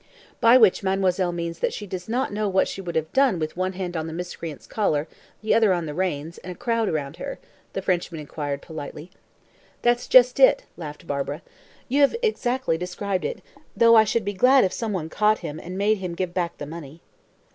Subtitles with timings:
[0.39, 3.55] "By which mademoiselle means that she does not know what she would have done with
[3.55, 5.07] one hand on the miscreant's collar,
[5.43, 7.37] the other on the reins, and a crowd around her?"
[7.73, 9.11] the Frenchman inquired politely.
[9.83, 11.43] "That's just it," laughed Barbara.
[11.87, 13.43] "You have exactly described it
[13.77, 16.57] though I should be glad if some one caught him and made him give back
[16.57, 17.03] the money."